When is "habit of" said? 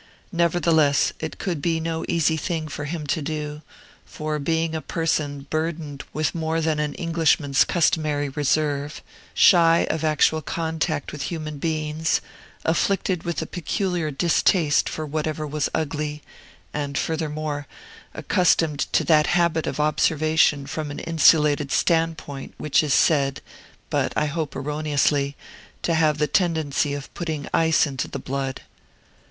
19.27-19.79